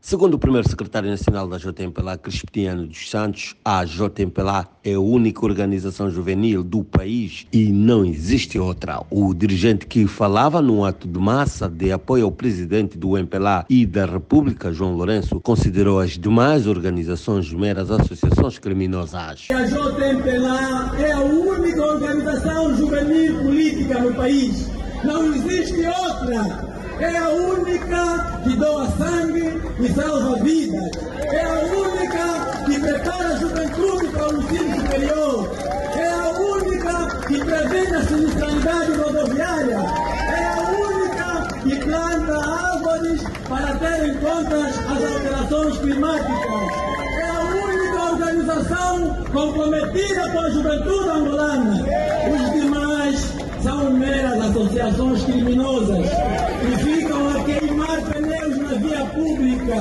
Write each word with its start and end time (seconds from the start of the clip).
Segundo 0.00 0.34
o 0.34 0.38
primeiro 0.38 0.66
secretário 0.66 1.10
nacional 1.10 1.48
da 1.48 1.58
JMPLA, 1.58 2.16
Cristiano 2.16 2.86
dos 2.86 3.10
Santos, 3.10 3.56
a 3.64 3.84
JMPLA 3.84 4.68
é 4.84 4.94
a 4.94 5.00
única 5.00 5.44
organização 5.44 6.08
juvenil 6.08 6.62
do 6.62 6.84
país 6.84 7.46
e 7.52 7.70
não 7.70 8.04
existe 8.04 8.60
outra. 8.60 9.02
O 9.10 9.34
dirigente 9.34 9.86
que 9.86 10.06
falava 10.06 10.62
num 10.62 10.84
ato 10.84 11.08
de 11.08 11.18
massa 11.18 11.68
de 11.68 11.90
apoio 11.90 12.26
ao 12.26 12.32
presidente 12.32 12.96
do 12.96 13.18
MPLA 13.18 13.66
e 13.68 13.84
da 13.84 14.06
República, 14.06 14.72
João 14.72 14.94
Lourenço, 14.94 15.40
considerou 15.40 15.98
as 15.98 16.12
demais 16.12 16.68
organizações 16.68 17.52
meras 17.52 17.90
associações 17.90 18.56
criminosas. 18.56 19.48
A 19.50 19.62
JMPLA 19.64 20.96
é 20.96 21.12
a 21.12 21.20
única 21.20 21.84
organização 21.84 22.76
juvenil 22.76 23.42
política 23.42 23.98
no 23.98 24.14
país. 24.14 24.70
Não 25.04 25.34
existe 25.34 25.84
outra 25.86 26.77
é 27.00 27.16
a 27.16 27.28
única 27.28 28.40
que 28.42 28.56
doa 28.56 28.88
sangue 28.98 29.62
e 29.80 29.88
salva 29.94 30.36
vidas. 30.42 30.90
É 31.22 31.44
a 31.44 31.52
única 31.52 32.64
que 32.66 32.80
prepara 32.80 33.28
a 33.28 33.36
juventude 33.36 34.08
para 34.08 34.28
o 34.28 34.42
ensino 34.42 34.80
superior. 34.80 35.56
É 35.96 36.10
a 36.10 36.28
única 36.30 37.26
que 37.26 37.44
previne 37.44 37.96
a 37.96 38.04
sinistralidade 38.04 38.92
rodoviária. 38.92 39.78
É 40.28 40.44
a 40.44 40.60
única 40.70 41.54
que 41.62 41.76
planta 41.76 42.36
árvores 42.36 43.22
para 43.48 43.74
ter 43.76 44.08
em 44.08 44.14
conta 44.14 44.56
as 44.56 45.14
alterações 45.14 45.78
climáticas. 45.78 46.88
É 47.16 47.30
a 47.30 47.40
única 47.64 48.02
organização 48.12 49.14
comprometida 49.32 50.30
com 50.30 50.40
a 50.40 50.50
juventude 50.50 51.08
angolana. 51.10 51.84
São 53.62 53.92
meras 53.92 54.40
associações 54.40 55.24
criminosas 55.24 56.06
que 56.60 56.84
ficam 56.84 57.28
a 57.28 57.44
queimar 57.44 58.00
pneus 58.02 58.58
na 58.58 58.74
via 58.74 59.04
pública 59.06 59.74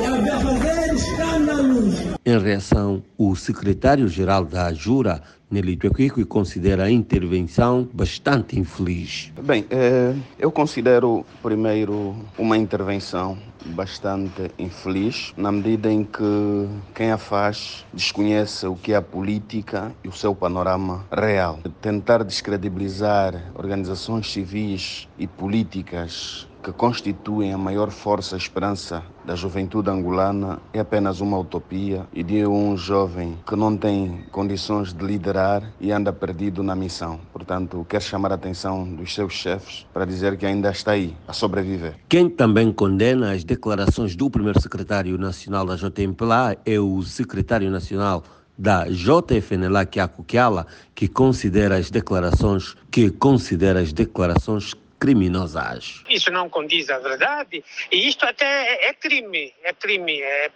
e 0.00 0.30
a 0.30 0.40
fazer 0.40 0.94
escândalos. 0.94 1.94
Em 2.24 2.38
reação, 2.38 3.02
o 3.16 3.34
secretário-geral 3.34 4.44
da 4.44 4.72
Jura, 4.72 5.22
Nelito 5.50 5.86
Equico, 5.86 6.24
considera 6.26 6.84
a 6.84 6.90
intervenção 6.90 7.88
bastante 7.92 8.58
infeliz. 8.58 9.32
Bem, 9.42 9.66
eh, 9.68 10.14
eu 10.38 10.52
considero 10.52 11.26
primeiro 11.42 12.14
uma 12.38 12.56
intervenção 12.56 13.36
bastante 13.66 14.50
infeliz, 14.58 15.32
na 15.36 15.50
medida 15.50 15.92
em 15.92 16.04
que 16.04 16.68
quem 16.94 17.10
a 17.10 17.18
faz 17.18 17.84
desconhece 17.92 18.66
o 18.66 18.76
que 18.76 18.92
é 18.92 18.96
a 18.96 19.02
política 19.02 19.92
e 20.04 20.08
o 20.08 20.12
seu 20.12 20.34
panorama 20.34 21.04
real. 21.12 21.58
Tentar 21.80 22.24
descredibilizar 22.24 23.50
organizações 23.54 24.32
civis 24.32 25.08
e 25.18 25.26
políticas 25.26 26.48
que 26.62 26.72
constituem 26.72 27.52
a 27.52 27.58
maior 27.58 27.90
força 27.90 28.34
e 28.34 28.38
esperança 28.38 29.02
da 29.24 29.34
juventude 29.34 29.90
angolana 29.90 30.58
é 30.72 30.80
apenas 30.80 31.20
uma 31.20 31.38
utopia 31.38 32.06
e 32.12 32.22
de 32.22 32.46
um 32.46 32.76
jovem 32.76 33.38
que 33.46 33.56
não 33.56 33.76
tem 33.76 34.24
condições 34.30 34.92
de 34.92 35.04
liderar 35.04 35.62
e 35.80 35.92
anda 35.92 36.12
perdido 36.12 36.62
na 36.62 36.74
missão. 36.74 37.20
Portanto, 37.32 37.86
quer 37.88 38.02
chamar 38.02 38.32
a 38.32 38.34
atenção 38.34 38.84
dos 38.84 39.14
seus 39.14 39.32
chefes 39.32 39.86
para 39.92 40.04
dizer 40.04 40.36
que 40.36 40.46
ainda 40.46 40.70
está 40.70 40.92
aí, 40.92 41.16
a 41.26 41.32
sobreviver. 41.32 41.94
Quem 42.08 42.28
também 42.28 42.72
condena 42.72 43.32
as 43.32 43.44
declarações 43.44 44.14
do 44.16 44.30
primeiro 44.30 44.60
secretário 44.60 45.16
nacional 45.18 45.66
da 45.66 45.76
JMPLA 45.76 46.56
é 46.64 46.78
o 46.78 47.02
secretário 47.02 47.70
nacional 47.70 48.22
da 48.60 48.84
JFNLA, 48.84 49.86
Kiako 49.86 50.22
Kiala, 50.22 50.66
que 50.94 51.08
considera 51.08 51.76
as 51.76 51.90
declarações 51.90 52.76
que 52.90 53.08
considera 53.10 53.80
as 53.80 53.90
declarações 53.90 54.74
criminosas. 55.00 56.04
Isso 56.08 56.30
não 56.30 56.48
condiz 56.48 56.90
à 56.90 56.98
verdade 56.98 57.64
e 57.90 58.06
isto 58.06 58.24
até 58.24 58.44
é, 58.44 58.90
é 58.90 58.94
crime, 58.94 59.52
é 59.64 59.72
crime. 59.72 60.20
É, 60.20 60.50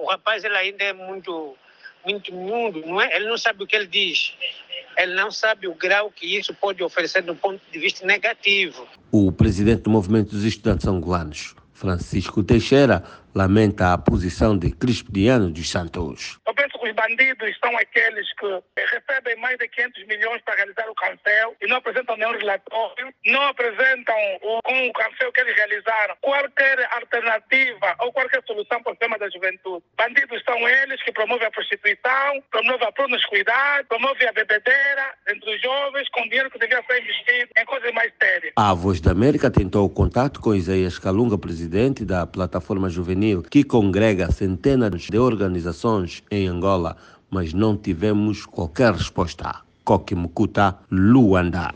o 0.00 0.06
rapaz 0.06 0.44
ele 0.44 0.56
ainda 0.56 0.84
é 0.84 0.92
muito, 0.92 1.56
muito 2.06 2.32
mundo, 2.32 2.82
não 2.86 3.00
é? 3.00 3.14
Ele 3.16 3.28
não 3.28 3.36
sabe 3.36 3.64
o 3.64 3.66
que 3.66 3.76
ele 3.76 3.88
diz. 3.88 4.32
Ele 4.96 5.14
não 5.14 5.30
sabe 5.30 5.66
o 5.66 5.74
grau 5.74 6.10
que 6.10 6.38
isso 6.38 6.54
pode 6.54 6.82
oferecer 6.82 7.22
do 7.22 7.34
ponto 7.34 7.60
de 7.70 7.78
vista 7.78 8.06
negativo. 8.06 8.86
O 9.12 9.30
presidente 9.30 9.82
do 9.82 9.90
Movimento 9.90 10.30
dos 10.30 10.44
Estudantes 10.44 10.86
Angolanos, 10.86 11.54
Francisco 11.72 12.42
Teixeira, 12.42 13.04
lamenta 13.34 13.92
a 13.92 13.98
posição 13.98 14.56
de 14.56 14.70
Cristiano 14.70 15.50
dos 15.50 15.68
Santos. 15.68 16.38
Os 16.88 16.94
bandidos 16.94 17.54
são 17.62 17.76
aqueles 17.76 18.32
que 18.32 18.46
recebem 18.76 19.36
mais 19.36 19.58
de 19.58 19.68
500 19.68 20.06
milhões 20.06 20.40
para 20.40 20.54
realizar 20.54 20.88
o 20.88 20.94
cancel 20.94 21.54
e 21.60 21.66
não 21.66 21.76
apresentam 21.76 22.16
nenhum 22.16 22.32
relatório, 22.32 23.12
não 23.26 23.42
apresentam 23.42 24.16
o, 24.40 24.62
com 24.62 24.88
o 24.88 24.92
cancel 24.94 25.30
que 25.32 25.40
eles 25.42 25.54
realizaram 25.54 26.16
qualquer 26.22 26.88
alternativa 26.94 27.94
ou 28.00 28.10
qualquer 28.10 28.42
solução 28.46 28.82
para 28.82 28.92
o 28.92 28.96
tema 28.96 29.18
da 29.18 29.28
juventude. 29.28 29.84
Bandidos 29.98 30.42
são 30.44 30.66
eles 30.66 31.02
que 31.02 31.12
promovem 31.12 31.46
a 31.46 31.50
prostituição, 31.50 32.42
promovem 32.50 32.88
a 32.88 32.92
promiscuidade, 32.92 33.86
promovem 33.86 34.26
a 34.26 34.32
bebedeira 34.32 35.14
entre 35.28 35.54
os 35.54 35.60
jovens 35.60 36.08
com 36.08 36.22
dinheiro 36.22 36.50
que 36.50 36.58
devia 36.58 36.82
ser 36.86 37.02
investido 37.02 37.50
em 37.58 37.66
coisas 37.66 37.92
mais 37.92 38.10
sérias. 38.18 38.52
A 38.56 38.72
Voz 38.72 38.98
da 38.98 39.10
América 39.10 39.50
tentou 39.50 39.84
o 39.84 39.90
contato 39.90 40.40
com 40.40 40.54
Isaías 40.54 40.98
Calunga, 40.98 41.36
presidente 41.36 42.02
da 42.06 42.26
plataforma 42.26 42.88
juvenil 42.88 43.42
que 43.42 43.62
congrega 43.62 44.32
centenas 44.32 45.02
de 45.02 45.18
organizações 45.18 46.22
em 46.30 46.48
Angola, 46.48 46.77
mas 47.30 47.52
não 47.52 47.76
tivemos 47.76 48.46
qualquer 48.46 48.92
resposta. 48.94 49.62
Koki 49.84 50.14
Mukuta, 50.14 50.76
Luanda. 50.90 51.72